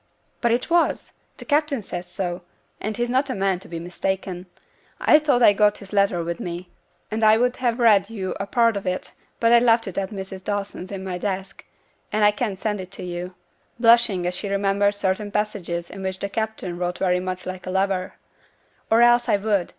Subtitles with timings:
[0.41, 1.11] 'But it was.
[1.37, 2.41] The captain says so;
[2.79, 4.47] and he's not a man to be mistaken.
[4.99, 6.69] I thought I'd got his letter with me;
[7.11, 10.09] and I would have read you a part of it, but I left it at
[10.09, 10.43] Mrs.
[10.43, 11.63] Dawson's in my desk;
[12.11, 13.35] and I can't send it to you,'
[13.79, 17.69] blushing as she remembered certain passages in which 'the captain' wrote very much like a
[17.69, 18.15] lover,
[18.89, 19.69] 'or else I would.